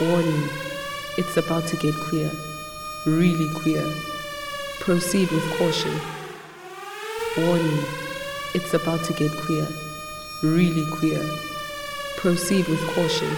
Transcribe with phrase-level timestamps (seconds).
[0.00, 0.48] Warning,
[1.18, 2.30] it's about to get queer.
[3.04, 3.84] Really queer.
[4.78, 5.92] Proceed with caution.
[7.36, 7.84] Warning,
[8.54, 9.66] it's about to get queer.
[10.42, 11.22] Really queer.
[12.16, 13.28] Proceed with caution.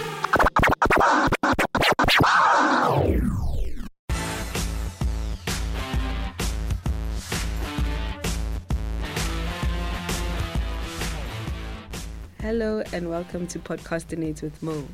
[12.39, 14.87] Hello and welcome to Podcastinates with Mo.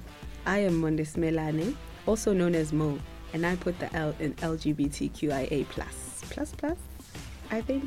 [0.50, 1.76] I am Mondes Melane,
[2.08, 2.98] also known as Mo,
[3.34, 6.76] and I put the L in LGBTQIA plus plus plus.
[7.52, 7.84] I think.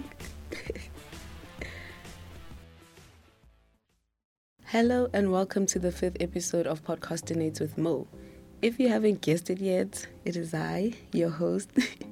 [4.66, 8.06] Hello and welcome to the fifth episode of Podcastinates with Mo.
[8.62, 11.70] If you haven't guessed it yet, it is I, your host.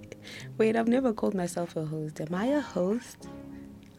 [0.59, 2.20] Wait, I've never called myself a host.
[2.20, 3.28] Am I a host?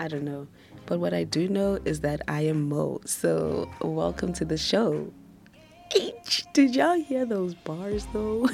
[0.02, 0.49] I don't know.
[0.86, 2.99] But what I do know is that I am Mo.
[3.05, 5.13] So, welcome to the show.
[6.53, 8.49] Did y'all hear those bars though?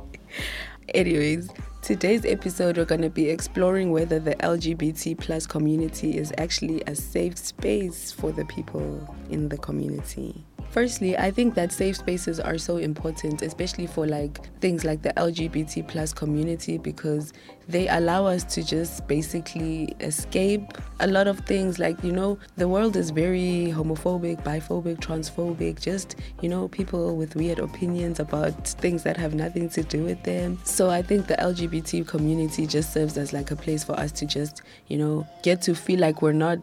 [0.94, 1.50] Anyways,
[1.82, 6.94] today's episode we're going to be exploring whether the LGBT plus community is actually a
[6.94, 10.44] safe space for the people in the community.
[10.70, 15.12] Firstly, I think that safe spaces are so important, especially for like things like the
[15.14, 17.32] LGBT plus community, because
[17.68, 20.62] they allow us to just basically escape
[21.00, 21.78] a lot of things.
[21.78, 27.34] Like, you know, the world is very homophobic, biphobic, transphobic, just, you know, people with
[27.34, 30.58] weird opinions about things that have nothing to do with them.
[30.64, 34.26] So I think the LGBT community just serves as like a place for us to
[34.26, 36.58] just, you know, get to feel like we're not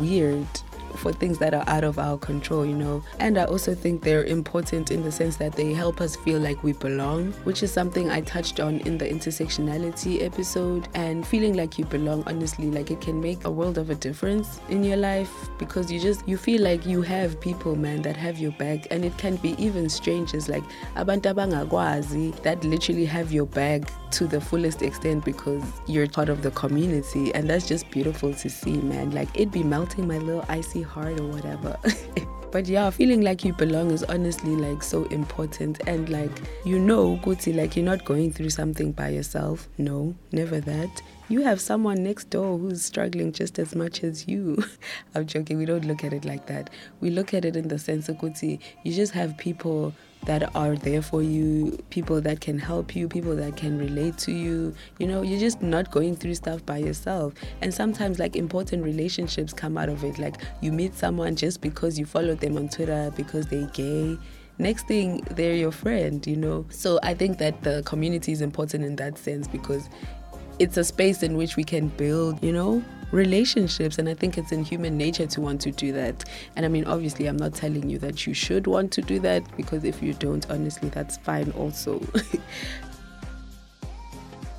[0.00, 0.46] weird
[0.96, 3.02] for things that are out of our control, you know.
[3.18, 6.62] And I also think they're important in the sense that they help us feel like
[6.62, 10.88] we belong, which is something I touched on in the intersectionality episode.
[10.94, 14.60] And feeling like you belong, honestly, like it can make a world of a difference
[14.68, 18.38] in your life because you just you feel like you have people, man, that have
[18.38, 20.64] your back, and it can be even strangers like
[20.96, 23.82] abantu abangakwazi that literally have your back
[24.12, 28.50] to the fullest extent because you're part of the community, and that's just beautiful to
[28.50, 29.10] see, man.
[29.10, 31.76] Like it'd be melting my little icy heart or whatever.
[32.52, 35.80] but yeah, feeling like you belong is honestly like so important.
[35.86, 36.30] And like,
[36.64, 39.68] you know, Guti, like you're not going through something by yourself.
[39.78, 41.02] No, never that.
[41.28, 44.62] You have someone next door who's struggling just as much as you.
[45.14, 46.68] I'm joking, we don't look at it like that.
[47.00, 50.76] We look at it in the sense of Guti, you just have people that are
[50.76, 54.74] there for you, people that can help you, people that can relate to you.
[54.98, 57.34] You know, you're just not going through stuff by yourself.
[57.60, 60.18] And sometimes, like, important relationships come out of it.
[60.18, 64.16] Like, you meet someone just because you follow them on Twitter, because they're gay.
[64.58, 66.66] Next thing, they're your friend, you know?
[66.70, 69.88] So I think that the community is important in that sense because
[70.58, 73.98] it's a space in which we can build, you know, relationships.
[73.98, 76.24] And I think it's in human nature to want to do that.
[76.56, 79.44] And I mean, obviously, I'm not telling you that you should want to do that
[79.56, 82.00] because if you don't, honestly, that's fine also.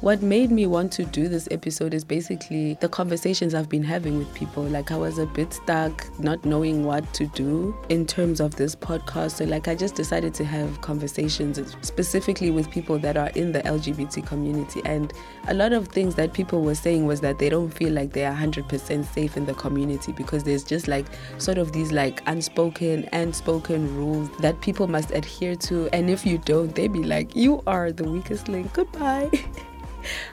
[0.03, 4.18] what made me want to do this episode is basically the conversations I've been having
[4.18, 4.64] with people.
[4.64, 8.75] Like, I was a bit stuck, not knowing what to do in terms of this
[8.75, 9.38] podcast.
[9.38, 13.62] So, like, I just decided to have conversations specifically with people that are in the
[13.62, 14.81] LGBT community.
[14.84, 15.13] And
[15.47, 18.25] a lot of things that people were saying was that they don't feel like they
[18.25, 21.06] are 100% safe in the community because there's just like
[21.38, 25.88] sort of these like unspoken and spoken rules that people must adhere to.
[25.94, 28.74] And if you don't, they'd be like, you are the weakest link.
[28.74, 29.31] Goodbye.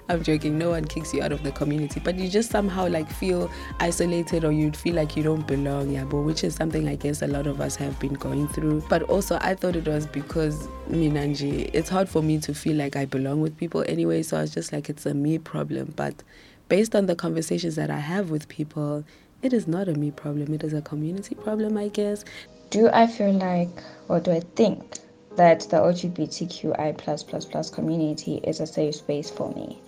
[0.09, 0.59] I'm joking.
[0.59, 4.45] No one kicks you out of the community, but you just somehow like feel isolated
[4.45, 7.27] or you'd feel like you don't belong, yeah, but which is something I guess a
[7.27, 8.85] lot of us have been going through.
[8.89, 12.97] But also, I thought it was because Minanji, it's hard for me to feel like
[12.97, 14.23] I belong with people anyway.
[14.23, 15.93] So I was just like, it's a me problem.
[15.97, 16.23] But
[16.69, 19.05] based on the conversations that I have with people,
[19.43, 20.53] it is not a me problem.
[20.55, 22.25] It is a community problem, I guess.
[22.71, 23.71] Do I feel like,
[24.09, 24.99] or do I think
[25.41, 29.79] that the LGBTQI community is a safe space for me.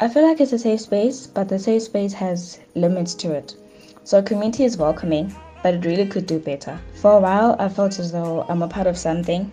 [0.00, 3.54] I feel like it's a safe space, but the safe space has limits to it.
[4.02, 6.76] So community is welcoming, but it really could do better.
[6.94, 9.52] For a while, I felt as though I'm a part of something,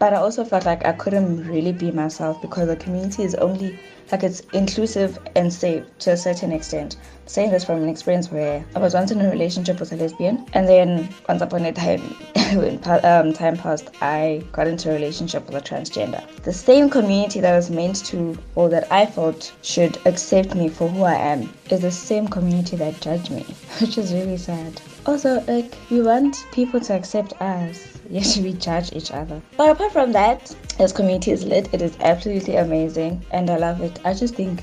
[0.00, 3.78] but I also felt like I couldn't really be myself because the community is only
[4.10, 6.96] like it's inclusive and safe to a certain extent.
[7.26, 10.44] saying this from an experience where I was once in a relationship with a lesbian,
[10.52, 12.00] and then once upon a time,
[12.54, 16.26] when um, time passed, I got into a relationship with a transgender.
[16.42, 20.88] The same community that was meant to, or that I thought should accept me for
[20.88, 23.42] who I am, is the same community that judged me,
[23.80, 24.80] which is really sad.
[25.10, 29.42] Also, like, we want people to accept us, yet we judge each other.
[29.56, 31.68] But apart from that, this community is lit.
[31.74, 33.98] It is absolutely amazing, and I love it.
[34.04, 34.62] I just think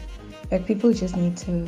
[0.49, 1.67] like people just need to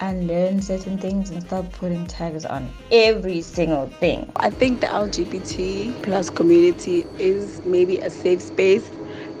[0.00, 4.32] unlearn certain things and stop putting tags on every single thing.
[4.36, 8.88] I think the LGBT plus community is maybe a safe space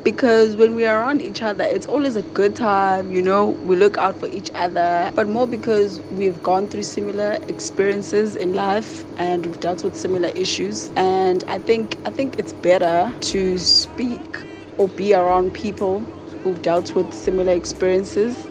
[0.06, 3.74] because when we are around each other, it's always a good time, you know, we
[3.74, 9.04] look out for each other, but more because we've gone through similar experiences in life
[9.18, 10.92] and we've dealt with similar issues.
[10.94, 14.44] And I think I think it's better to speak
[14.78, 15.98] or be around people
[16.44, 18.46] who've dealt with similar experiences,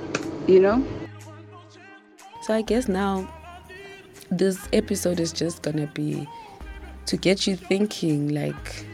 [0.47, 0.85] you know?
[2.41, 3.33] So I guess now
[4.29, 6.27] this episode is just gonna be
[7.05, 8.85] to get you thinking like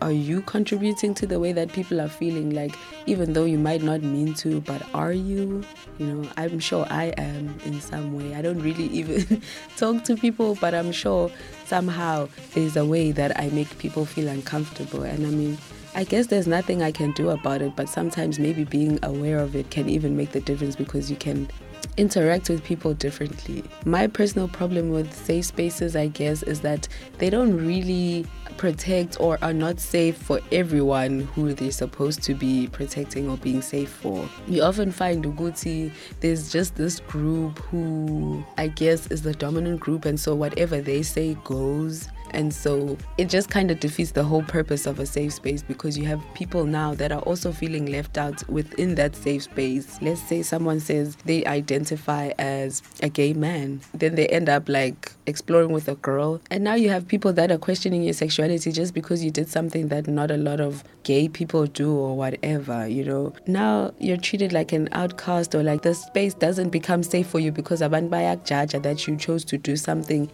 [0.00, 2.50] are you contributing to the way that people are feeling?
[2.50, 2.74] Like
[3.06, 5.62] even though you might not mean to but are you?
[5.98, 8.34] You know i'm sure i am in some way.
[8.34, 9.42] I don't really even
[9.76, 11.30] talk to people but i'm sure
[11.66, 15.02] somehow there's a way that i make people feel uncomfortable.
[15.02, 15.58] And i mean
[15.92, 19.56] I guess there's nothing I can do about it, but sometimes maybe being aware of
[19.56, 21.50] it can even make the difference because you can
[21.96, 23.64] interact with people differently.
[23.84, 26.86] My personal problem with safe spaces, I guess, is that
[27.18, 28.24] they don't really
[28.60, 33.62] protect or are not safe for everyone who they're supposed to be protecting or being
[33.62, 34.28] safe for.
[34.46, 35.90] You often find Uguti,
[36.20, 41.02] there's just this group who I guess is the dominant group, and so whatever they
[41.02, 42.06] say goes.
[42.30, 45.96] And so it just kind of defeats the whole purpose of a safe space because
[45.98, 49.98] you have people now that are also feeling left out within that safe space.
[50.00, 55.12] Let's say someone says they identify as a gay man, then they end up like
[55.26, 56.40] exploring with a girl.
[56.50, 59.88] And now you have people that are questioning your sexuality just because you did something
[59.88, 63.32] that not a lot of gay people do or whatever, you know.
[63.46, 67.52] Now you're treated like an outcast or like the space doesn't become safe for you
[67.52, 70.30] because abantu bayakjaja that you chose to do something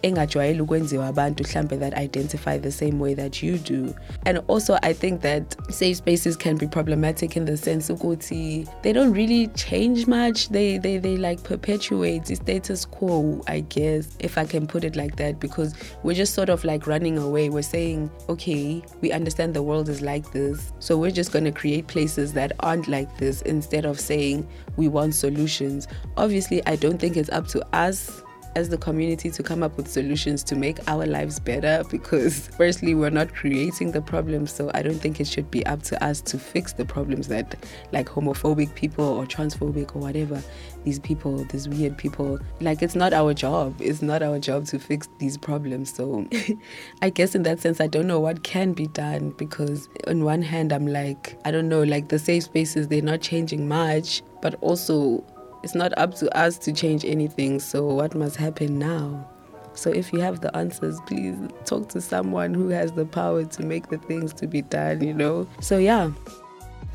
[1.89, 3.95] that identify the same way that you do.
[4.25, 8.91] And also I think that safe spaces can be problematic in the sense ukuthi they
[8.91, 10.49] don't really change much.
[10.49, 14.95] They they they like perpetuate the status quo, I guess, if I can put it
[14.95, 15.73] like that, because
[16.03, 17.49] we're just sort of like running away.
[17.49, 21.51] We're saying, okay, we understand the world is like this, so we're just going to
[21.51, 25.87] create places that aren't like this instead of saying we want solutions.
[26.17, 28.21] Obviously, I don't think it's up to us
[28.57, 32.95] as the community to come up with solutions to make our lives better because firstly
[32.95, 36.21] we're not creating the problems so i don't think it should be up to us
[36.21, 37.55] to fix the problems that
[37.91, 40.41] like homophobic people or transphobic or whatever
[40.85, 43.75] these people these weird people like it's not our job.
[43.79, 46.25] It's not our job to fix these problems so
[47.03, 50.41] i guess in that sense i don't know what can be done because on one
[50.41, 54.55] hand i'm like i don't know like the safe spaces they're not changing much but
[54.61, 55.23] also
[55.67, 57.59] it's not up to us to change anything.
[57.59, 59.29] So, what must happen now?
[59.73, 61.35] So, if you have the answers, please
[61.65, 65.13] talk to someone who has the power to make the things to be done, you
[65.13, 65.45] know?
[65.59, 66.11] So, yeah.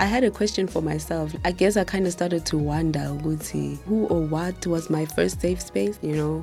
[0.01, 1.35] I had a question for myself.
[1.45, 5.61] I guess I kind of started to wonder, who or what was my first safe
[5.61, 6.43] space, you know?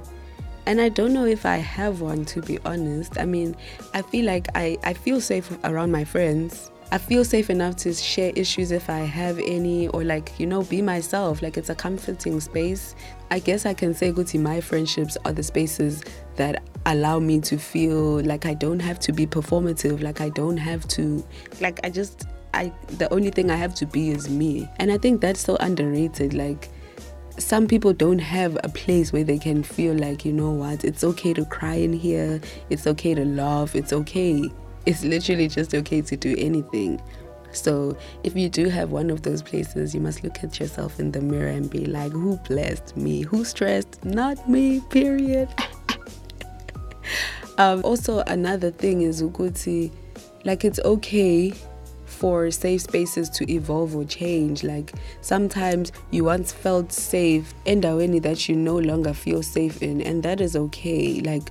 [0.67, 3.17] And I don't know if I have one, to be honest.
[3.17, 3.55] I mean,
[3.95, 7.93] I feel like I, I feel safe around my friends I feel safe enough to
[7.93, 11.43] share issues if I have any, or like, you know, be myself.
[11.43, 12.95] Like, it's a comforting space.
[13.29, 16.03] I guess I can say, Guti, my friendships are the spaces
[16.35, 20.57] that allow me to feel like I don't have to be performative, like, I don't
[20.57, 21.23] have to,
[21.61, 22.25] like, I just,
[22.55, 24.67] I, the only thing I have to be is me.
[24.77, 26.33] And I think that's so underrated.
[26.33, 26.69] Like,
[27.37, 31.03] some people don't have a place where they can feel like, you know what, it's
[31.03, 32.41] okay to cry in here,
[32.71, 34.49] it's okay to laugh, it's okay
[34.85, 37.01] it's literally just okay to do anything.
[37.51, 41.11] So, if you do have one of those places, you must look at yourself in
[41.11, 43.21] the mirror and be like, who blessed me?
[43.21, 44.05] Who stressed?
[44.05, 45.49] Not me, period.
[47.57, 49.91] um, also, another thing is Uguti,
[50.45, 51.53] like, it's okay
[52.19, 54.61] for safe spaces to evolve or change.
[54.63, 60.01] Like sometimes you once felt safe in the that you no longer feel safe in,
[60.01, 61.21] and that is okay.
[61.21, 61.49] Like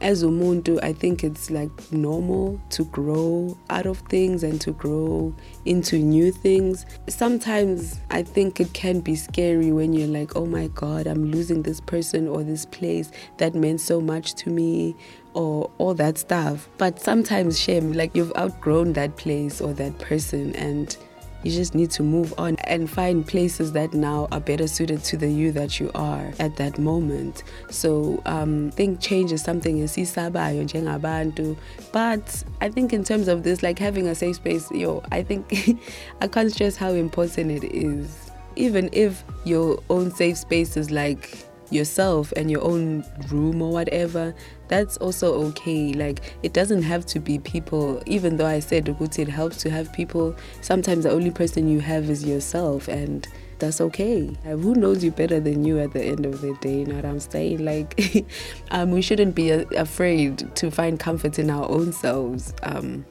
[0.00, 5.34] as umuntu i think it's like normal to grow out of things and to grow
[5.64, 6.86] into new things.
[7.08, 11.62] Sometimes i think it can be scary when you're like oh my god i'm losing
[11.62, 14.94] this person or this place that meant so much to me
[15.34, 16.68] or all that stuff.
[16.78, 20.96] But sometimes shame like you've outgrown that place or that person and
[21.42, 25.16] you just need to move on and find places that now are better suited to
[25.16, 27.44] the you that you are at that moment.
[27.70, 31.56] So um, think change is something esisabayo njengabantu.
[31.92, 35.78] But I think in terms of this, like having a safe space, yo, I think
[36.20, 38.30] I can't stress how important it is.
[38.56, 44.34] Even if your own safe space is like yourself and your own room or whatever,
[44.68, 45.92] that's also okay.
[45.92, 49.92] Like it doesn't have to be people, even though I said it helps to have
[49.92, 50.36] people.
[50.60, 53.26] Sometimes the only person you have is yourself and
[53.58, 54.36] that's okay.
[54.44, 56.80] Uh, who knows you better than you at the end of the day?
[56.80, 57.64] You know what I'm saying?
[57.64, 58.24] Like,
[58.70, 63.04] um, we shouldn't be afraid to find comfort in our own selves um,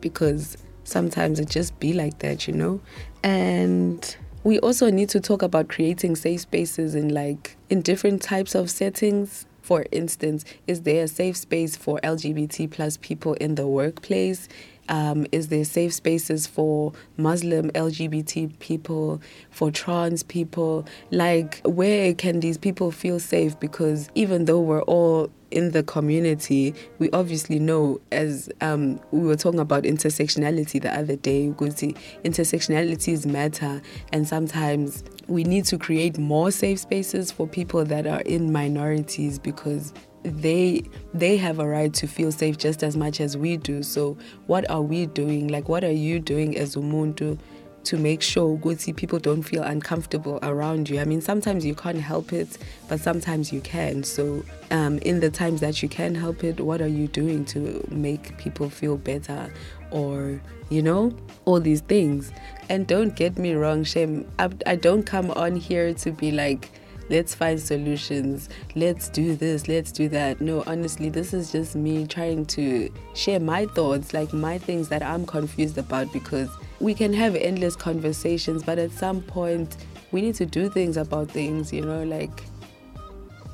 [0.00, 2.80] because sometimes it just be like that, you know?
[3.24, 8.54] And we also need to talk about creating safe spaces in like in different types
[8.54, 13.66] of settings for instance is there a safe space for lgbt plus people in the
[13.66, 14.48] workplace
[14.88, 20.86] um, is there safe spaces for Muslim LGBT people, for trans people?
[21.10, 23.58] Like, where can these people feel safe?
[23.60, 29.36] Because even though we're all in the community, we obviously know, as um, we were
[29.36, 33.80] talking about intersectionality the other day, intersectionalities matter,
[34.12, 39.38] and sometimes we need to create more safe spaces for people that are in minorities
[39.38, 40.82] because they
[41.14, 43.82] they have a right to feel safe just as much as we do.
[43.82, 45.48] So what are we doing?
[45.48, 47.38] Like what are you doing as umuntu
[47.84, 51.00] to make sure good people don't feel uncomfortable around you?
[51.00, 52.58] I mean sometimes you can't help it
[52.88, 54.02] but sometimes you can.
[54.02, 57.86] So um, in the times that you can help it what are you doing to
[57.90, 59.52] make people feel better
[59.90, 62.32] or you know all these things?
[62.68, 66.70] And don't get me wrong shame I, I don't come on here to be like
[67.08, 70.40] let's find solutions, let's do this, let's do that.
[70.40, 75.02] No, honestly, this is just me trying to share my thoughts, like my things that
[75.02, 76.50] I'm confused about because
[76.80, 79.76] we can have endless conversations, but at some point,
[80.12, 82.30] we need to do things about things, you know, like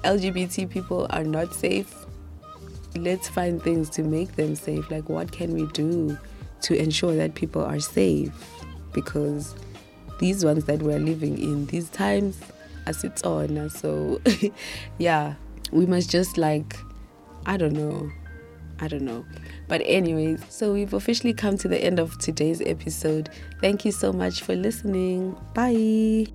[0.04, 2.04] LGBT people are not safe.
[2.96, 4.90] Let's find things to make them safe.
[4.90, 6.16] Like, what can we do
[6.62, 8.32] to ensure that people are safe?
[8.92, 9.56] Because
[10.20, 12.38] these ones that we're living in these times,
[12.87, 13.69] as it's on.
[13.71, 14.21] So,
[14.99, 15.35] yeah,
[15.73, 16.76] we must just like,
[17.47, 18.11] I don't know.
[18.81, 19.25] I don't know.
[19.69, 23.31] But, anyways, so we've officially come to the end of today's episode.
[23.61, 25.37] Thank you so much for listening.
[25.55, 26.26] Bye.